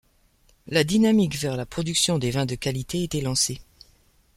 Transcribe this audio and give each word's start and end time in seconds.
La 0.65 0.83
dynamique 0.83 1.37
vers 1.37 1.55
la 1.55 1.67
production 1.67 2.17
des 2.17 2.31
vins 2.31 2.47
de 2.47 2.55
qualité 2.55 3.03
était 3.03 3.21
lancée. 3.21 3.61